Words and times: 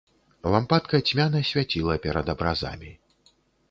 Лампадка 0.55 0.97
цьмяна 1.11 1.43
свяціла 1.51 2.01
перад 2.09 2.35
абразамі. 2.37 2.91